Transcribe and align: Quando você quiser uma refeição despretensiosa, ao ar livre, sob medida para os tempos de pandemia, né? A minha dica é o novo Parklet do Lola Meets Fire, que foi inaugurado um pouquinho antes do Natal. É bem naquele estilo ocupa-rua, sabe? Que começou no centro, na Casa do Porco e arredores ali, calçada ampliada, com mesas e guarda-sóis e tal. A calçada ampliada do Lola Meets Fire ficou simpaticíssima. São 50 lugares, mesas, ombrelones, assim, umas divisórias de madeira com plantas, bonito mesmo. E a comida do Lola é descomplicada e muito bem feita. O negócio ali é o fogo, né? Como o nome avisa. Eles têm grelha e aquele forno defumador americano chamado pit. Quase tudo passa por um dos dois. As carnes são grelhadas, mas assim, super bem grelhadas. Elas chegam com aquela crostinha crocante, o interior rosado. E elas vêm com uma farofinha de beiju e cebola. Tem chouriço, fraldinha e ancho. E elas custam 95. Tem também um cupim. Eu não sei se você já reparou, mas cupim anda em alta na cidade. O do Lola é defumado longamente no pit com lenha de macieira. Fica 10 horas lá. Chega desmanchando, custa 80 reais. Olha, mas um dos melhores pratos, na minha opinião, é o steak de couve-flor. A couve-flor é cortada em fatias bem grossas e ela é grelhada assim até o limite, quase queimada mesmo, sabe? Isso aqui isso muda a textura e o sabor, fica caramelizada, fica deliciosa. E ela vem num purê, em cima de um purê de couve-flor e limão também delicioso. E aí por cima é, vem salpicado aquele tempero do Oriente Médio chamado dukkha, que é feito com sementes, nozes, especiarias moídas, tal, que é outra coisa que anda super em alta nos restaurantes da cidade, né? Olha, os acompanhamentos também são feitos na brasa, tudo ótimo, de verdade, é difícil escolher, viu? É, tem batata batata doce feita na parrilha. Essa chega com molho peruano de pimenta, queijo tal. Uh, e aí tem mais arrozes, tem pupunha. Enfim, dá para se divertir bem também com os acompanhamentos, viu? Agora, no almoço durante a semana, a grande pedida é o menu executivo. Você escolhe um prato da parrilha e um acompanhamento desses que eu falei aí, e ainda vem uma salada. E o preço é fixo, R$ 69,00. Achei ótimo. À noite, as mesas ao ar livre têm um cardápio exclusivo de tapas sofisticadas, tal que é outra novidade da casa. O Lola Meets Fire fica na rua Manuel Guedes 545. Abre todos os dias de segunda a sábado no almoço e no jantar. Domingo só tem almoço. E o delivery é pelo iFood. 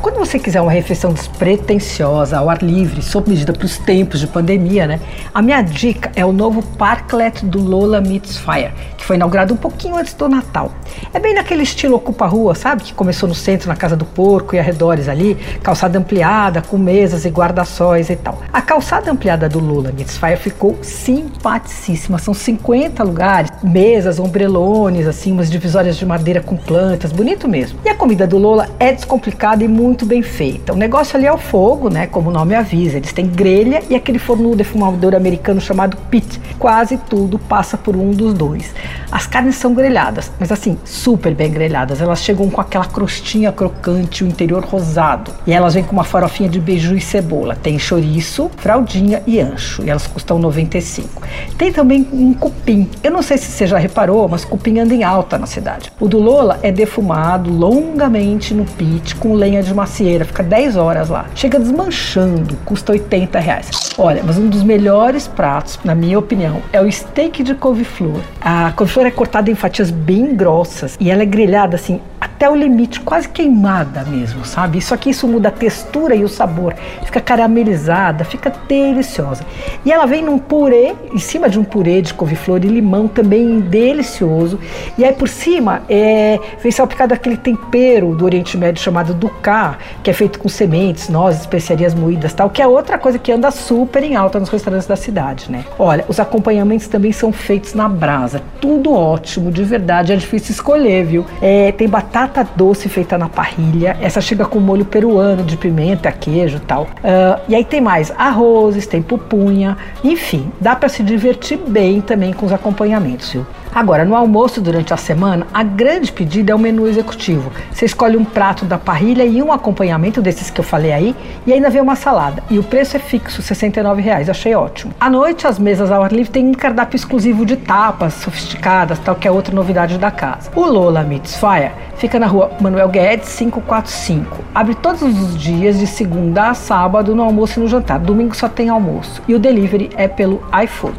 Quando 0.00 0.16
você 0.16 0.38
quiser 0.38 0.60
uma 0.60 0.70
refeição 0.70 1.12
despretensiosa, 1.12 2.38
ao 2.38 2.48
ar 2.48 2.62
livre, 2.62 3.02
sob 3.02 3.28
medida 3.28 3.52
para 3.52 3.64
os 3.66 3.78
tempos 3.78 4.20
de 4.20 4.28
pandemia, 4.28 4.86
né? 4.86 5.00
A 5.34 5.42
minha 5.42 5.60
dica 5.60 6.12
é 6.14 6.24
o 6.24 6.32
novo 6.32 6.62
Parklet 6.62 7.44
do 7.44 7.60
Lola 7.60 8.00
Meets 8.00 8.38
Fire, 8.38 8.70
que 8.96 9.04
foi 9.04 9.16
inaugurado 9.16 9.52
um 9.52 9.56
pouquinho 9.56 9.96
antes 9.96 10.14
do 10.14 10.28
Natal. 10.28 10.70
É 11.12 11.18
bem 11.18 11.34
naquele 11.34 11.64
estilo 11.64 11.96
ocupa-rua, 11.96 12.54
sabe? 12.54 12.84
Que 12.84 12.94
começou 12.94 13.28
no 13.28 13.34
centro, 13.34 13.68
na 13.68 13.74
Casa 13.74 13.96
do 13.96 14.04
Porco 14.04 14.54
e 14.54 14.58
arredores 14.60 15.08
ali, 15.08 15.34
calçada 15.64 15.98
ampliada, 15.98 16.62
com 16.62 16.78
mesas 16.78 17.24
e 17.24 17.28
guarda-sóis 17.28 18.08
e 18.08 18.14
tal. 18.14 18.40
A 18.52 18.62
calçada 18.62 19.10
ampliada 19.10 19.48
do 19.48 19.58
Lola 19.58 19.90
Meets 19.90 20.16
Fire 20.16 20.36
ficou 20.36 20.78
simpaticíssima. 20.80 22.18
São 22.18 22.32
50 22.32 23.02
lugares, 23.02 23.50
mesas, 23.64 24.20
ombrelones, 24.20 25.08
assim, 25.08 25.32
umas 25.32 25.50
divisórias 25.50 25.96
de 25.96 26.06
madeira 26.06 26.40
com 26.40 26.56
plantas, 26.56 27.10
bonito 27.10 27.48
mesmo. 27.48 27.80
E 27.84 27.88
a 27.88 27.96
comida 27.96 28.28
do 28.28 28.38
Lola 28.38 28.68
é 28.78 28.92
descomplicada 28.92 29.64
e 29.64 29.68
muito 29.68 29.87
bem 30.06 30.22
feita. 30.22 30.72
O 30.72 30.76
negócio 30.76 31.16
ali 31.16 31.26
é 31.26 31.32
o 31.32 31.38
fogo, 31.38 31.88
né? 31.88 32.06
Como 32.06 32.30
o 32.30 32.32
nome 32.32 32.54
avisa. 32.54 32.96
Eles 32.96 33.12
têm 33.12 33.26
grelha 33.26 33.82
e 33.88 33.94
aquele 33.94 34.18
forno 34.18 34.54
defumador 34.54 35.14
americano 35.14 35.60
chamado 35.60 35.96
pit. 36.10 36.40
Quase 36.58 36.96
tudo 36.96 37.38
passa 37.38 37.76
por 37.76 37.96
um 37.96 38.10
dos 38.10 38.34
dois. 38.34 38.74
As 39.10 39.26
carnes 39.26 39.56
são 39.56 39.72
grelhadas, 39.72 40.30
mas 40.38 40.52
assim, 40.52 40.76
super 40.84 41.34
bem 41.34 41.50
grelhadas. 41.50 42.00
Elas 42.00 42.20
chegam 42.20 42.50
com 42.50 42.60
aquela 42.60 42.84
crostinha 42.84 43.50
crocante, 43.52 44.24
o 44.24 44.26
interior 44.26 44.64
rosado. 44.64 45.32
E 45.46 45.52
elas 45.52 45.74
vêm 45.74 45.84
com 45.84 45.92
uma 45.92 46.04
farofinha 46.04 46.48
de 46.48 46.60
beiju 46.60 46.96
e 46.96 47.00
cebola. 47.00 47.56
Tem 47.56 47.78
chouriço, 47.78 48.50
fraldinha 48.56 49.22
e 49.26 49.40
ancho. 49.40 49.82
E 49.82 49.90
elas 49.90 50.06
custam 50.06 50.38
95. 50.38 51.22
Tem 51.56 51.72
também 51.72 52.06
um 52.12 52.34
cupim. 52.34 52.88
Eu 53.02 53.10
não 53.10 53.22
sei 53.22 53.38
se 53.38 53.46
você 53.46 53.66
já 53.66 53.78
reparou, 53.78 54.28
mas 54.28 54.44
cupim 54.44 54.78
anda 54.78 54.94
em 54.94 55.04
alta 55.04 55.38
na 55.38 55.46
cidade. 55.46 55.90
O 55.98 56.06
do 56.06 56.18
Lola 56.18 56.58
é 56.62 56.70
defumado 56.70 57.50
longamente 57.50 58.54
no 58.54 58.64
pit 58.64 59.16
com 59.16 59.34
lenha 59.34 59.62
de 59.62 59.72
macieira. 59.78 60.24
Fica 60.24 60.42
10 60.42 60.76
horas 60.76 61.08
lá. 61.08 61.26
Chega 61.34 61.58
desmanchando, 61.58 62.56
custa 62.64 62.92
80 62.92 63.38
reais. 63.38 63.70
Olha, 63.96 64.22
mas 64.24 64.36
um 64.36 64.48
dos 64.48 64.62
melhores 64.62 65.28
pratos, 65.28 65.78
na 65.84 65.94
minha 65.94 66.18
opinião, 66.18 66.60
é 66.72 66.80
o 66.80 66.90
steak 66.90 67.42
de 67.42 67.54
couve-flor. 67.54 68.20
A 68.40 68.72
couve-flor 68.72 69.06
é 69.06 69.10
cortada 69.10 69.50
em 69.50 69.54
fatias 69.54 69.90
bem 69.90 70.34
grossas 70.34 70.96
e 71.00 71.10
ela 71.10 71.22
é 71.22 71.26
grelhada 71.26 71.76
assim 71.76 72.00
até 72.38 72.48
o 72.48 72.54
limite, 72.54 73.00
quase 73.00 73.28
queimada 73.28 74.04
mesmo, 74.04 74.44
sabe? 74.44 74.78
Isso 74.78 74.94
aqui 74.94 75.10
isso 75.10 75.26
muda 75.26 75.48
a 75.48 75.50
textura 75.50 76.14
e 76.14 76.22
o 76.22 76.28
sabor, 76.28 76.72
fica 77.04 77.20
caramelizada, 77.20 78.24
fica 78.24 78.52
deliciosa. 78.68 79.44
E 79.84 79.90
ela 79.90 80.06
vem 80.06 80.22
num 80.22 80.38
purê, 80.38 80.94
em 81.12 81.18
cima 81.18 81.50
de 81.50 81.58
um 81.58 81.64
purê 81.64 82.00
de 82.00 82.14
couve-flor 82.14 82.64
e 82.64 82.68
limão 82.68 83.08
também 83.08 83.58
delicioso. 83.58 84.60
E 84.96 85.04
aí 85.04 85.12
por 85.12 85.28
cima 85.28 85.82
é, 85.88 86.38
vem 86.62 86.70
salpicado 86.70 87.12
aquele 87.12 87.36
tempero 87.36 88.14
do 88.14 88.24
Oriente 88.24 88.56
Médio 88.56 88.80
chamado 88.80 89.12
dukkha, 89.14 89.76
que 90.04 90.08
é 90.08 90.12
feito 90.12 90.38
com 90.38 90.48
sementes, 90.48 91.08
nozes, 91.08 91.40
especiarias 91.40 91.92
moídas, 91.92 92.32
tal, 92.32 92.48
que 92.50 92.62
é 92.62 92.66
outra 92.68 92.98
coisa 92.98 93.18
que 93.18 93.32
anda 93.32 93.50
super 93.50 94.04
em 94.04 94.14
alta 94.14 94.38
nos 94.38 94.48
restaurantes 94.48 94.86
da 94.86 94.94
cidade, 94.94 95.50
né? 95.50 95.64
Olha, 95.76 96.04
os 96.06 96.20
acompanhamentos 96.20 96.86
também 96.86 97.10
são 97.10 97.32
feitos 97.32 97.74
na 97.74 97.88
brasa, 97.88 98.40
tudo 98.60 98.92
ótimo, 98.92 99.50
de 99.50 99.64
verdade, 99.64 100.12
é 100.12 100.16
difícil 100.16 100.52
escolher, 100.52 101.04
viu? 101.04 101.26
É, 101.42 101.72
tem 101.72 101.88
batata 101.88 102.27
batata 102.28 102.46
doce 102.54 102.88
feita 102.88 103.16
na 103.16 103.28
parrilha. 103.28 103.96
Essa 104.00 104.20
chega 104.20 104.44
com 104.44 104.60
molho 104.60 104.84
peruano 104.84 105.42
de 105.42 105.56
pimenta, 105.56 106.12
queijo 106.12 106.60
tal. 106.60 106.82
Uh, 106.82 107.40
e 107.48 107.54
aí 107.54 107.64
tem 107.64 107.80
mais 107.80 108.12
arrozes, 108.16 108.86
tem 108.86 109.02
pupunha. 109.02 109.76
Enfim, 110.04 110.50
dá 110.60 110.76
para 110.76 110.88
se 110.88 111.02
divertir 111.02 111.58
bem 111.58 112.00
também 112.00 112.32
com 112.32 112.46
os 112.46 112.52
acompanhamentos, 112.52 113.32
viu? 113.32 113.46
Agora, 113.78 114.04
no 114.04 114.16
almoço 114.16 114.60
durante 114.60 114.92
a 114.92 114.96
semana, 114.96 115.46
a 115.54 115.62
grande 115.62 116.10
pedida 116.10 116.50
é 116.50 116.54
o 116.54 116.58
menu 116.58 116.88
executivo. 116.88 117.52
Você 117.70 117.84
escolhe 117.84 118.16
um 118.16 118.24
prato 118.24 118.64
da 118.64 118.76
parrilha 118.76 119.24
e 119.24 119.40
um 119.40 119.52
acompanhamento 119.52 120.20
desses 120.20 120.50
que 120.50 120.58
eu 120.58 120.64
falei 120.64 120.92
aí, 120.92 121.14
e 121.46 121.52
ainda 121.52 121.70
vem 121.70 121.80
uma 121.80 121.94
salada. 121.94 122.42
E 122.50 122.58
o 122.58 122.64
preço 122.64 122.96
é 122.96 122.98
fixo, 122.98 123.40
R$ 123.40 123.46
69,00. 123.54 124.30
Achei 124.30 124.52
ótimo. 124.52 124.92
À 124.98 125.08
noite, 125.08 125.46
as 125.46 125.60
mesas 125.60 125.92
ao 125.92 126.02
ar 126.02 126.10
livre 126.10 126.32
têm 126.32 126.48
um 126.48 126.54
cardápio 126.54 126.96
exclusivo 126.96 127.46
de 127.46 127.54
tapas 127.54 128.14
sofisticadas, 128.14 128.98
tal 128.98 129.14
que 129.14 129.28
é 129.28 129.30
outra 129.30 129.54
novidade 129.54 129.96
da 129.96 130.10
casa. 130.10 130.50
O 130.56 130.66
Lola 130.66 131.04
Meets 131.04 131.36
Fire 131.36 131.70
fica 131.98 132.18
na 132.18 132.26
rua 132.26 132.50
Manuel 132.60 132.88
Guedes 132.88 133.32
545. 133.36 134.38
Abre 134.52 134.74
todos 134.74 135.02
os 135.02 135.38
dias 135.38 135.78
de 135.78 135.86
segunda 135.86 136.50
a 136.50 136.54
sábado 136.54 137.14
no 137.14 137.22
almoço 137.22 137.60
e 137.60 137.62
no 137.62 137.68
jantar. 137.68 138.00
Domingo 138.00 138.34
só 138.34 138.48
tem 138.48 138.68
almoço. 138.68 139.22
E 139.28 139.36
o 139.36 139.38
delivery 139.38 139.88
é 139.96 140.08
pelo 140.08 140.42
iFood. 140.64 140.98